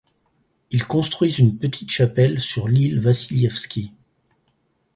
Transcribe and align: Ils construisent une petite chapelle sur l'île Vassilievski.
Ils 0.71 0.83
construisent 0.87 1.37
une 1.37 1.59
petite 1.59 1.91
chapelle 1.91 2.39
sur 2.39 2.67
l'île 2.67 2.99
Vassilievski. 2.99 3.93